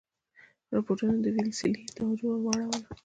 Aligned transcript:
رپوټونو 0.75 1.17
د 1.23 1.27
ویلسلي 1.35 1.83
توجه 1.97 2.25
ور 2.27 2.39
واړوله. 2.43 2.89